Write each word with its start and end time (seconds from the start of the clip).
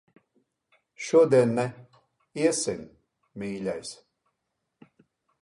Šodien 1.07 1.53
ne. 1.59 1.65
Iesim, 2.45 2.81
mīļais. 3.43 3.95